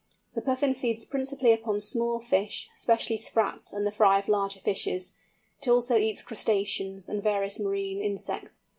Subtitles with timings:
[0.33, 5.13] The Puffin feeds principally upon small fish, especially sprats and the fry of larger fishes;
[5.61, 8.65] it also eats crustaceans, and various marine insects.